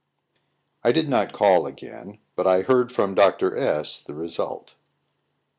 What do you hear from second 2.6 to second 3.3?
heard from